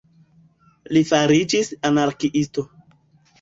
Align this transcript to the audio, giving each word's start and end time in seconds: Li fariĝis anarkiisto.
Li 0.97 1.03
fariĝis 1.09 1.69
anarkiisto. 1.91 2.67